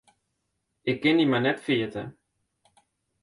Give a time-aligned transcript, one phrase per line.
[0.91, 2.03] Ik kin dy mar net ferjitte.